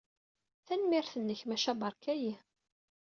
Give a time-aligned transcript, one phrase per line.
[0.65, 2.35] Tanemmirt-nnek, maca beṛka-iyi.